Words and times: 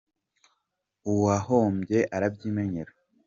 uwahombye 1.11 1.99
arabyimenyera. 2.15 2.91